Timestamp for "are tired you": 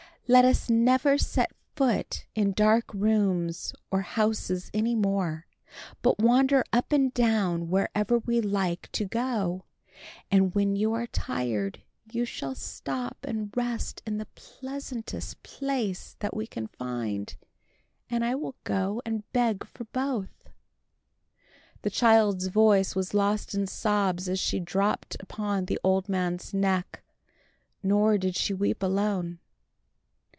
10.93-12.23